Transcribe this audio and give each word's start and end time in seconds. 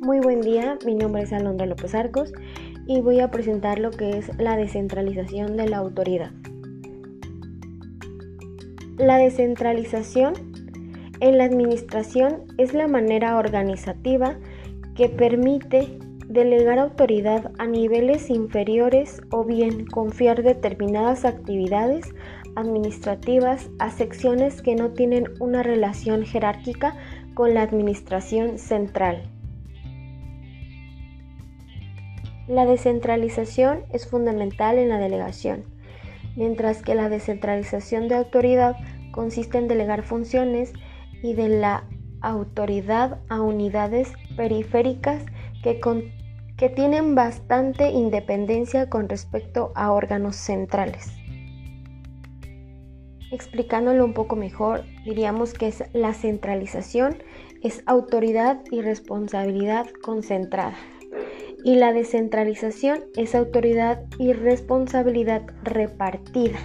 Muy 0.00 0.20
buen 0.20 0.42
día, 0.42 0.78
mi 0.86 0.94
nombre 0.94 1.22
es 1.22 1.32
Alondra 1.32 1.66
López 1.66 1.92
Arcos 1.92 2.32
y 2.86 3.00
voy 3.00 3.18
a 3.18 3.32
presentar 3.32 3.80
lo 3.80 3.90
que 3.90 4.16
es 4.16 4.30
la 4.38 4.56
descentralización 4.56 5.56
de 5.56 5.68
la 5.68 5.78
autoridad. 5.78 6.30
La 8.96 9.18
descentralización 9.18 10.34
en 11.18 11.36
la 11.36 11.44
administración 11.44 12.44
es 12.58 12.74
la 12.74 12.86
manera 12.86 13.36
organizativa 13.38 14.36
que 14.94 15.08
permite 15.08 15.98
delegar 16.28 16.78
autoridad 16.78 17.50
a 17.58 17.66
niveles 17.66 18.30
inferiores 18.30 19.20
o 19.32 19.44
bien 19.44 19.84
confiar 19.84 20.44
determinadas 20.44 21.24
actividades 21.24 22.06
administrativas 22.54 23.68
a 23.80 23.90
secciones 23.90 24.62
que 24.62 24.76
no 24.76 24.92
tienen 24.92 25.24
una 25.40 25.64
relación 25.64 26.24
jerárquica 26.24 26.94
con 27.34 27.52
la 27.52 27.62
administración 27.62 28.58
central. 28.58 29.28
La 32.48 32.64
descentralización 32.64 33.80
es 33.92 34.06
fundamental 34.06 34.78
en 34.78 34.88
la 34.88 34.98
delegación, 34.98 35.64
mientras 36.34 36.82
que 36.82 36.94
la 36.94 37.10
descentralización 37.10 38.08
de 38.08 38.14
autoridad 38.14 38.74
consiste 39.12 39.58
en 39.58 39.68
delegar 39.68 40.02
funciones 40.02 40.72
y 41.22 41.34
de 41.34 41.50
la 41.50 41.84
autoridad 42.22 43.18
a 43.28 43.42
unidades 43.42 44.12
periféricas 44.34 45.26
que, 45.62 45.78
tienen 46.74 47.14
bastante 47.14 47.90
independencia 47.90 48.88
con 48.88 49.10
respecto 49.10 49.70
a 49.74 49.92
órganos 49.92 50.34
centrales. 50.36 51.12
Explicándolo 53.30 54.06
un 54.06 54.14
poco 54.14 54.36
mejor, 54.36 54.84
diríamos 55.04 55.52
que 55.52 55.68
es 55.68 55.84
la 55.92 56.14
centralización 56.14 57.18
es 57.62 57.82
autoridad 57.86 58.62
y 58.70 58.80
responsabilidad 58.80 59.86
concentrada. 60.02 60.76
Y 61.64 61.76
la 61.76 61.92
descentralización 61.92 63.00
es 63.16 63.34
autoridad 63.34 64.02
y 64.18 64.32
responsabilidad 64.32 65.42
repartida. 65.62 66.58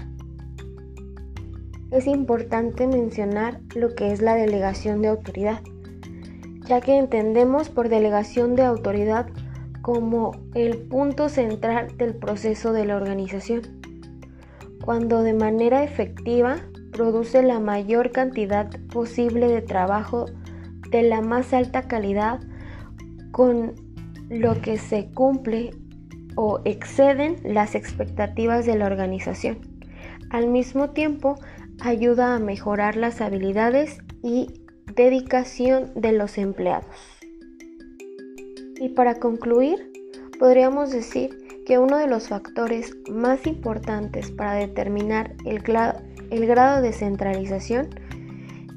Es 1.91 2.07
importante 2.07 2.87
mencionar 2.87 3.59
lo 3.75 3.93
que 3.95 4.11
es 4.11 4.21
la 4.21 4.35
delegación 4.35 5.01
de 5.01 5.09
autoridad, 5.09 5.61
ya 6.65 6.81
que 6.81 6.97
entendemos 6.97 7.69
por 7.69 7.89
delegación 7.89 8.55
de 8.55 8.63
autoridad 8.63 9.27
como 9.81 10.31
el 10.55 10.77
punto 10.77 11.29
central 11.29 11.97
del 11.97 12.15
proceso 12.15 12.71
de 12.71 12.85
la 12.85 12.95
organización 12.95 13.83
cuando 14.83 15.23
de 15.23 15.33
manera 15.33 15.83
efectiva 15.83 16.57
produce 16.91 17.41
la 17.41 17.59
mayor 17.59 18.11
cantidad 18.11 18.69
posible 18.91 19.47
de 19.47 19.61
trabajo 19.61 20.25
de 20.89 21.03
la 21.03 21.21
más 21.21 21.53
alta 21.53 21.83
calidad 21.83 22.41
con 23.31 23.73
lo 24.33 24.59
que 24.61 24.77
se 24.77 25.11
cumple 25.11 25.71
o 26.35 26.59
exceden 26.65 27.37
las 27.43 27.75
expectativas 27.75 28.65
de 28.65 28.75
la 28.75 28.87
organización. 28.87 29.59
Al 30.31 30.47
mismo 30.47 30.89
tiempo, 30.89 31.35
ayuda 31.79 32.35
a 32.35 32.39
mejorar 32.39 32.95
las 32.95 33.21
habilidades 33.21 33.99
y 34.23 34.61
dedicación 34.95 35.91
de 35.95 36.13
los 36.13 36.39
empleados. 36.39 36.95
Y 38.79 38.89
para 38.89 39.19
concluir, 39.19 39.91
podríamos 40.39 40.91
decir 40.91 41.37
que 41.67 41.77
uno 41.77 41.97
de 41.97 42.07
los 42.07 42.27
factores 42.27 42.97
más 43.09 43.45
importantes 43.45 44.31
para 44.31 44.55
determinar 44.55 45.35
el, 45.45 45.59
grado 45.61 46.81
de 46.81 46.91
centralización 46.91 47.89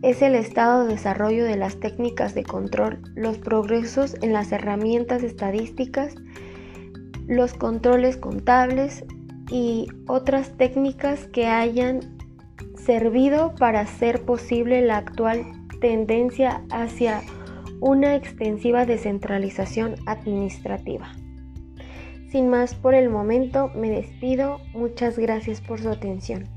es 0.02 0.22
el 0.22 0.34
estado 0.34 0.84
de 0.84 0.94
desarrollo 0.94 1.44
de 1.44 1.56
las 1.56 1.80
técnicas 1.80 2.34
de 2.34 2.44
control, 2.44 3.00
los 3.14 3.38
progresos 3.38 4.16
en 4.22 4.32
las 4.32 4.52
herramientas 4.52 5.22
estadísticas, 5.22 6.14
los 7.26 7.54
controles 7.54 8.16
contables 8.16 9.04
y 9.50 9.88
otras 10.06 10.56
técnicas 10.56 11.26
que 11.28 11.46
hayan 11.46 12.00
servido 12.76 13.54
para 13.54 13.80
hacer 13.80 14.24
posible 14.24 14.82
la 14.82 14.98
actual 14.98 15.44
tendencia 15.80 16.62
hacia 16.70 17.22
una 17.80 18.16
extensiva 18.16 18.86
descentralización 18.86 19.96
administrativa. 20.06 21.12
Sin 22.30 22.48
más 22.48 22.74
por 22.74 22.94
el 22.94 23.08
momento, 23.08 23.70
me 23.74 23.90
despido. 23.90 24.60
Muchas 24.72 25.18
gracias 25.18 25.60
por 25.60 25.80
su 25.80 25.88
atención. 25.88 26.55